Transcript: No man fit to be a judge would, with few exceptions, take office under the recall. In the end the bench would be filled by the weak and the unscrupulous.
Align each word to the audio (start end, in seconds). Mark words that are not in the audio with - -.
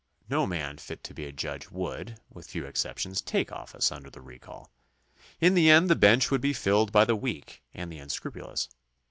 No 0.27 0.47
man 0.47 0.79
fit 0.79 1.03
to 1.03 1.13
be 1.13 1.25
a 1.27 1.31
judge 1.31 1.69
would, 1.69 2.17
with 2.31 2.47
few 2.49 2.65
exceptions, 2.65 3.21
take 3.21 3.51
office 3.51 3.91
under 3.91 4.09
the 4.09 4.19
recall. 4.19 4.71
In 5.39 5.53
the 5.53 5.69
end 5.69 5.91
the 5.91 5.95
bench 5.95 6.31
would 6.31 6.41
be 6.41 6.53
filled 6.53 6.91
by 6.91 7.05
the 7.05 7.15
weak 7.15 7.61
and 7.71 7.91
the 7.91 7.99
unscrupulous. 7.99 8.67